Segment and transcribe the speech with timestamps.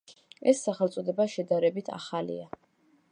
[0.51, 2.51] ეს სახელწოდება შედარებით ახალია.